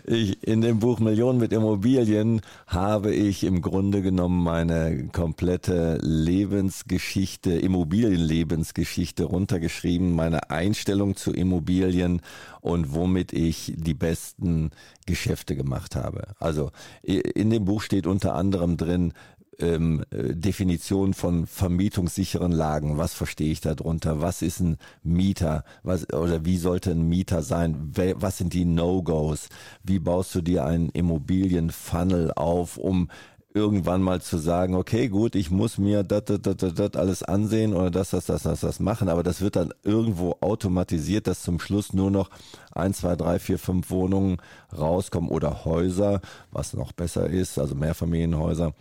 Ich, 0.06 0.42
in 0.44 0.62
dem 0.62 0.80
Buch 0.80 1.00
Millionen 1.00 1.40
mit 1.40 1.52
Immobilien 1.54 2.42
habe 2.66 3.14
ich 3.14 3.44
im 3.44 3.62
Grunde 3.62 4.02
genommen 4.02 4.42
meine 4.44 5.10
komplette 5.10 6.00
Lebensgeschichte, 6.02 7.52
Immobilienlebensgeschichte 7.52 9.26
runtergeschrieben, 9.26 10.16
meine 10.16 10.50
Einstellung 10.50 11.16
zu 11.16 11.34
Immobilien 11.34 12.22
und 12.62 12.94
womit 12.94 13.34
ich 13.34 13.74
die 13.76 13.94
besten 13.94 14.72
Geschäfte 15.06 15.56
gemacht 15.56 15.96
habe. 15.96 16.30
Also 16.40 16.72
in 17.04 17.50
dem 17.50 17.66
Buch 17.66 17.82
steht 17.82 18.08
unter 18.08 18.34
anderem 18.34 18.78
drin, 18.78 19.14
ähm, 19.60 20.04
äh, 20.12 20.36
Definition 20.36 21.13
von 21.13 21.46
vermietungssicheren 21.46 22.51
Lagen. 22.51 22.98
Was 22.98 23.13
verstehe 23.13 23.51
ich 23.51 23.62
darunter? 23.62 24.22
Was 24.22 24.42
ist 24.42 24.60
ein 24.60 24.78
Mieter? 25.04 25.63
Was, 25.84 26.12
oder 26.13 26.46
wie 26.46 26.58
sollte 26.58 26.92
ein 26.92 27.08
Mieter 27.08 27.42
sein? 27.42 27.92
Was 28.16 28.38
sind 28.38 28.54
die 28.54 28.66
No-Gos? 28.66 29.50
Wie 29.84 30.00
baust 30.00 30.34
du 30.36 30.42
dir 30.42 30.66
einen 30.66 30.89
Immobilienfunnel 30.89 32.32
auf, 32.34 32.78
um 32.78 33.10
irgendwann 33.54 34.01
mal 34.01 34.22
zu 34.22 34.38
sagen, 34.38 34.75
okay, 34.75 35.10
gut, 35.10 35.36
ich 35.36 35.50
muss 35.50 35.78
mir 35.78 36.04
das, 36.04 36.25
das, 36.25 36.42
das, 36.42 36.74
das 36.74 36.94
alles 36.96 37.24
ansehen 37.24 37.74
oder 37.74 37.89
das, 37.89 38.12
das, 38.12 38.28
das, 38.28 38.44
das, 38.44 38.60
das 38.62 38.80
machen, 38.80 39.10
aber 39.10 39.24
das 39.24 39.42
wird 39.42 39.56
dann 39.56 39.74
irgendwo 39.84 40.38
automatisiert, 40.42 41.25
dass 41.28 41.42
zum 41.42 41.60
Schluss 41.60 41.94
nur 41.94 42.12
noch 42.12 42.30
ein, 42.72 42.94
zwei, 42.94 43.16
drei, 43.16 43.39
vier, 43.39 43.58
fünf 43.58 43.89
Wohnungen 43.89 44.38
rauskommen 44.78 45.32
oder 45.32 45.66
Häuser, 45.66 46.22
was 46.51 46.74
noch 46.74 46.92
besser 46.92 47.28
ist, 47.28 47.58
also 47.58 47.74
Mehrfamilienhäuser 47.75 48.74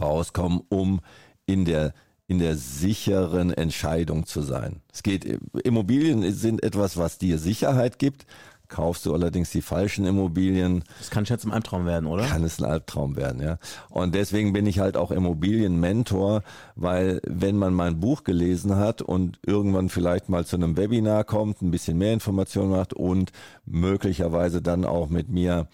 rauskommen, 0.00 0.60
um 0.68 1.00
in 1.46 1.64
der 1.64 1.92
in 2.26 2.38
der 2.38 2.56
sicheren 2.56 3.52
Entscheidung 3.52 4.24
zu 4.24 4.40
sein. 4.40 4.80
Es 4.90 5.02
geht 5.02 5.26
Immobilien 5.62 6.32
sind 6.32 6.62
etwas, 6.62 6.96
was 6.96 7.18
dir 7.18 7.38
Sicherheit 7.38 7.98
gibt. 7.98 8.24
Kaufst 8.66 9.04
du 9.04 9.12
allerdings 9.12 9.50
die 9.50 9.60
falschen 9.60 10.06
Immobilien, 10.06 10.84
Das 10.98 11.10
kann 11.10 11.26
schon 11.26 11.38
zum 11.38 11.52
Albtraum 11.52 11.84
werden, 11.84 12.06
oder? 12.06 12.24
kann 12.24 12.42
es 12.42 12.58
ein 12.58 12.64
Albtraum 12.64 13.14
werden, 13.14 13.42
ja. 13.42 13.58
Und 13.90 14.14
deswegen 14.14 14.54
bin 14.54 14.66
ich 14.66 14.78
halt 14.78 14.96
auch 14.96 15.10
Immobilienmentor, 15.10 16.42
weil 16.74 17.20
wenn 17.26 17.56
man 17.56 17.74
mein 17.74 18.00
Buch 18.00 18.24
gelesen 18.24 18.76
hat 18.76 19.02
und 19.02 19.38
irgendwann 19.46 19.90
vielleicht 19.90 20.30
mal 20.30 20.46
zu 20.46 20.56
einem 20.56 20.78
Webinar 20.78 21.24
kommt, 21.24 21.60
ein 21.60 21.70
bisschen 21.70 21.98
mehr 21.98 22.14
Informationen 22.14 22.70
macht 22.70 22.94
und 22.94 23.32
möglicherweise 23.66 24.62
dann 24.62 24.86
auch 24.86 25.10
mit 25.10 25.28
mir 25.28 25.68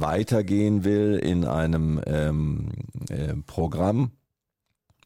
weitergehen 0.00 0.84
will 0.84 1.18
in 1.22 1.44
einem 1.44 2.00
ähm, 2.06 2.70
äh, 3.08 3.34
Programm, 3.46 4.12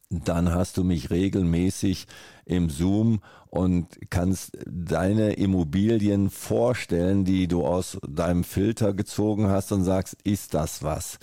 dann 0.09 0.53
hast 0.53 0.77
du 0.77 0.83
mich 0.83 1.09
regelmäßig 1.09 2.05
im 2.45 2.69
Zoom 2.69 3.21
und 3.47 3.87
kannst 4.09 4.57
deine 4.65 5.33
Immobilien 5.33 6.29
vorstellen, 6.29 7.25
die 7.25 7.47
du 7.47 7.65
aus 7.65 7.97
deinem 8.07 8.43
Filter 8.43 8.93
gezogen 8.93 9.47
hast 9.47 9.71
und 9.71 9.83
sagst, 9.83 10.17
ist 10.23 10.53
das 10.53 10.83
was? 10.83 11.17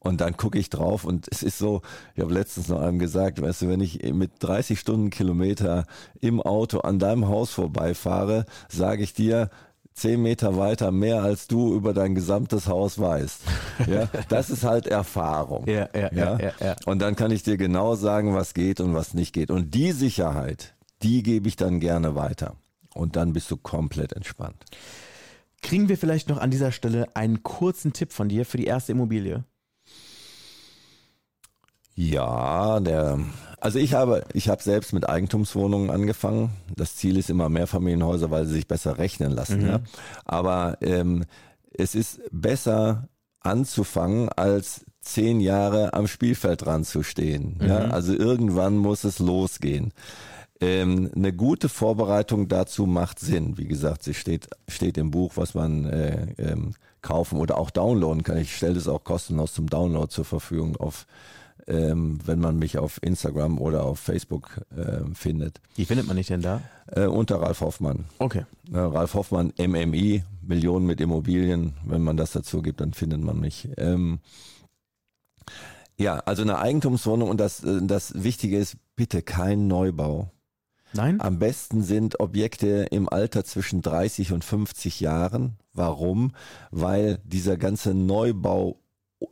Und 0.00 0.20
dann 0.20 0.36
gucke 0.36 0.58
ich 0.58 0.70
drauf 0.70 1.04
und 1.04 1.26
es 1.30 1.42
ist 1.42 1.58
so, 1.58 1.82
ich 2.14 2.22
habe 2.22 2.32
letztens 2.32 2.68
noch 2.68 2.80
einem 2.80 3.00
gesagt, 3.00 3.42
weißt 3.42 3.62
du, 3.62 3.68
wenn 3.68 3.80
ich 3.80 4.00
mit 4.12 4.30
30 4.38 4.78
Stundenkilometer 4.78 5.86
im 6.20 6.40
Auto 6.40 6.78
an 6.80 7.00
deinem 7.00 7.26
Haus 7.26 7.50
vorbeifahre, 7.50 8.44
sage 8.68 9.02
ich 9.02 9.12
dir, 9.12 9.50
zehn 9.98 10.22
Meter 10.22 10.56
weiter 10.56 10.90
mehr 10.90 11.22
als 11.22 11.46
du 11.46 11.74
über 11.74 11.92
dein 11.92 12.14
gesamtes 12.14 12.68
Haus 12.68 12.98
weißt. 12.98 13.42
Ja, 13.86 14.08
das 14.28 14.50
ist 14.50 14.64
halt 14.64 14.88
Erfahrung. 14.88 15.64
Ja, 15.68 15.88
ja, 15.94 16.12
ja, 16.12 16.38
ja, 16.38 16.52
ja. 16.60 16.76
Und 16.84 16.98
dann 16.98 17.14
kann 17.14 17.30
ich 17.30 17.44
dir 17.44 17.56
genau 17.56 17.94
sagen, 17.94 18.34
was 18.34 18.52
geht 18.52 18.80
und 18.80 18.92
was 18.92 19.14
nicht 19.14 19.32
geht. 19.32 19.52
Und 19.52 19.72
die 19.72 19.92
Sicherheit, 19.92 20.74
die 21.02 21.22
gebe 21.22 21.46
ich 21.46 21.54
dann 21.54 21.78
gerne 21.78 22.16
weiter. 22.16 22.56
Und 22.92 23.14
dann 23.14 23.32
bist 23.32 23.50
du 23.52 23.56
komplett 23.56 24.12
entspannt. 24.14 24.64
Kriegen 25.62 25.88
wir 25.88 25.96
vielleicht 25.96 26.28
noch 26.28 26.38
an 26.38 26.50
dieser 26.50 26.72
Stelle 26.72 27.06
einen 27.14 27.44
kurzen 27.44 27.92
Tipp 27.92 28.12
von 28.12 28.28
dir 28.28 28.44
für 28.44 28.56
die 28.56 28.66
erste 28.66 28.92
Immobilie? 28.92 29.44
Ja, 32.00 32.78
der, 32.78 33.18
also 33.60 33.80
ich 33.80 33.94
habe, 33.94 34.22
ich 34.32 34.48
habe 34.48 34.62
selbst 34.62 34.92
mit 34.92 35.08
Eigentumswohnungen 35.08 35.90
angefangen. 35.90 36.50
Das 36.76 36.94
Ziel 36.94 37.16
ist 37.16 37.28
immer 37.28 37.48
Mehrfamilienhäuser, 37.48 38.30
weil 38.30 38.46
sie 38.46 38.54
sich 38.54 38.68
besser 38.68 38.98
rechnen 38.98 39.32
lassen. 39.32 39.66
Ja. 39.66 39.80
Aber 40.24 40.78
ähm, 40.80 41.24
es 41.72 41.96
ist 41.96 42.20
besser 42.30 43.08
anzufangen, 43.40 44.28
als 44.28 44.84
zehn 45.00 45.40
Jahre 45.40 45.92
am 45.92 46.06
Spielfeld 46.06 46.64
dran 46.64 46.84
zu 46.84 47.02
stehen. 47.02 47.58
Ja. 47.60 47.88
Also 47.88 48.14
irgendwann 48.14 48.76
muss 48.76 49.02
es 49.02 49.18
losgehen. 49.18 49.92
Ähm, 50.60 51.10
eine 51.16 51.32
gute 51.32 51.68
Vorbereitung 51.68 52.46
dazu 52.46 52.86
macht 52.86 53.18
Sinn. 53.18 53.58
Wie 53.58 53.66
gesagt, 53.66 54.04
sie 54.04 54.14
steht, 54.14 54.48
steht 54.68 54.98
im 54.98 55.10
Buch, 55.10 55.32
was 55.34 55.54
man 55.54 55.84
äh, 55.86 56.26
ähm, 56.38 56.74
kaufen 57.02 57.40
oder 57.40 57.58
auch 57.58 57.70
downloaden 57.70 58.22
kann. 58.22 58.38
Ich 58.38 58.54
stelle 58.54 58.74
das 58.74 58.86
auch 58.86 59.02
kostenlos 59.02 59.52
zum 59.52 59.68
Download 59.68 60.08
zur 60.08 60.24
Verfügung 60.24 60.76
auf 60.76 61.04
ähm, 61.68 62.18
wenn 62.24 62.40
man 62.40 62.58
mich 62.58 62.78
auf 62.78 62.98
Instagram 63.02 63.58
oder 63.58 63.84
auf 63.84 64.00
Facebook 64.00 64.60
äh, 64.74 65.02
findet. 65.14 65.60
Wie 65.76 65.84
findet 65.84 66.06
man 66.06 66.16
dich 66.16 66.28
denn 66.28 66.42
da? 66.42 66.62
Äh, 66.86 67.06
unter 67.06 67.40
Ralf 67.40 67.60
Hoffmann. 67.60 68.06
Okay. 68.18 68.44
Äh, 68.72 68.78
Ralf 68.78 69.14
Hoffmann, 69.14 69.52
MMI, 69.58 70.24
Millionen 70.42 70.86
mit 70.86 71.00
Immobilien. 71.00 71.74
Wenn 71.84 72.02
man 72.02 72.16
das 72.16 72.32
dazu 72.32 72.62
gibt, 72.62 72.80
dann 72.80 72.94
findet 72.94 73.20
man 73.20 73.38
mich. 73.38 73.68
Ähm, 73.76 74.20
ja, 75.96 76.20
also 76.20 76.42
eine 76.42 76.58
Eigentumswohnung 76.58 77.28
und 77.28 77.38
das, 77.38 77.62
äh, 77.62 77.80
das 77.82 78.22
Wichtige 78.22 78.56
ist, 78.56 78.76
bitte 78.96 79.22
kein 79.22 79.66
Neubau. 79.68 80.30
Nein? 80.94 81.20
Am 81.20 81.38
besten 81.38 81.82
sind 81.82 82.18
Objekte 82.18 82.86
im 82.90 83.10
Alter 83.10 83.44
zwischen 83.44 83.82
30 83.82 84.32
und 84.32 84.42
50 84.42 85.00
Jahren. 85.00 85.58
Warum? 85.74 86.32
Weil 86.70 87.18
dieser 87.24 87.58
ganze 87.58 87.92
Neubau 87.92 88.80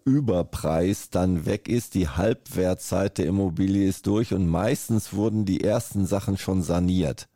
Überpreis 0.05 1.11
dann 1.11 1.47
weg 1.47 1.69
ist, 1.69 1.95
die 1.95 2.09
Halbwertzeit 2.09 3.19
der 3.19 3.27
Immobilie 3.27 3.87
ist 3.89 4.07
durch 4.07 4.35
und 4.35 4.49
meistens 4.49 5.13
wurden 5.13 5.45
die 5.45 5.63
ersten 5.63 6.07
Sachen 6.07 6.37
schon 6.39 6.63
saniert. 6.63 7.29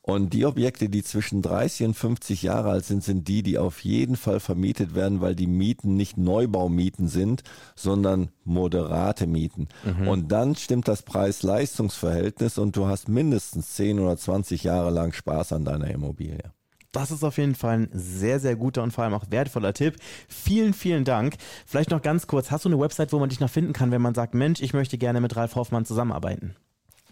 Und 0.00 0.32
die 0.32 0.46
Objekte, 0.46 0.88
die 0.88 1.02
zwischen 1.02 1.42
30 1.42 1.88
und 1.88 1.94
50 1.94 2.42
Jahre 2.42 2.70
alt 2.70 2.86
sind, 2.86 3.04
sind 3.04 3.28
die, 3.28 3.42
die 3.42 3.58
auf 3.58 3.84
jeden 3.84 4.16
Fall 4.16 4.40
vermietet 4.40 4.94
werden, 4.94 5.20
weil 5.20 5.34
die 5.34 5.46
Mieten 5.46 5.96
nicht 5.96 6.16
Neubaumieten 6.16 7.08
sind, 7.08 7.42
sondern 7.76 8.30
moderate 8.44 9.26
Mieten. 9.26 9.68
Und 10.08 10.32
dann 10.32 10.56
stimmt 10.56 10.88
das 10.88 11.02
Preis-Leistungs-Verhältnis 11.02 12.56
und 12.56 12.74
du 12.76 12.86
hast 12.86 13.10
mindestens 13.10 13.74
10 13.74 13.98
oder 14.00 14.16
20 14.16 14.64
Jahre 14.64 14.88
lang 14.90 15.12
Spaß 15.12 15.52
an 15.52 15.66
deiner 15.66 15.90
Immobilie. 15.90 16.52
Das 16.92 17.10
ist 17.10 17.22
auf 17.22 17.36
jeden 17.36 17.54
Fall 17.54 17.80
ein 17.80 17.88
sehr, 17.92 18.40
sehr 18.40 18.56
guter 18.56 18.82
und 18.82 18.92
vor 18.92 19.04
allem 19.04 19.14
auch 19.14 19.24
wertvoller 19.30 19.74
Tipp. 19.74 19.96
Vielen, 20.28 20.72
vielen 20.72 21.04
Dank. 21.04 21.36
Vielleicht 21.66 21.90
noch 21.90 22.02
ganz 22.02 22.26
kurz, 22.26 22.50
hast 22.50 22.64
du 22.64 22.70
eine 22.70 22.80
Website, 22.80 23.12
wo 23.12 23.18
man 23.18 23.28
dich 23.28 23.40
noch 23.40 23.50
finden 23.50 23.72
kann, 23.72 23.90
wenn 23.90 24.02
man 24.02 24.14
sagt, 24.14 24.34
Mensch, 24.34 24.60
ich 24.60 24.72
möchte 24.72 24.96
gerne 24.96 25.20
mit 25.20 25.36
Ralf 25.36 25.54
Hoffmann 25.54 25.84
zusammenarbeiten? 25.84 26.56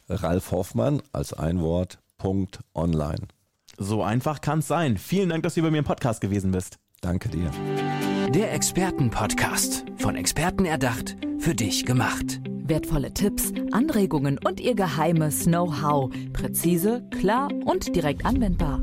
Ralf 0.09 0.51
Hoffmann 0.53 1.03
als 1.13 1.33
ein 1.33 1.61
Wort, 1.61 1.99
Punkt, 2.17 2.61
online. 2.75 3.29
So 3.79 4.03
einfach 4.03 4.41
kann 4.41 4.61
es 4.61 4.69
sein. 4.69 4.97
Vielen 4.97 5.29
Dank, 5.29 5.43
dass 5.43 5.55
du 5.55 5.63
bei 5.63 5.71
mir 5.71 5.79
im 5.79 5.85
Podcast 5.85 6.21
gewesen 6.21 6.53
bist. 6.53 6.79
Danke 7.03 7.29
dir. 7.29 7.51
Der 8.31 8.53
Expertenpodcast. 8.55 9.85
Von 9.99 10.17
Experten 10.17 10.65
erdacht, 10.65 11.17
für 11.39 11.55
dich 11.55 11.85
gemacht. 11.85 12.41
Wertvolle 12.65 13.13
Tipps, 13.13 13.53
Anregungen 13.71 14.39
und 14.45 14.61
ihr 14.61 14.75
geheimes 14.75 15.45
Know-how. 15.45 16.11
Präzise, 16.33 17.09
klar 17.11 17.51
und 17.65 17.95
direkt 17.95 18.25
anwendbar. 18.25 18.83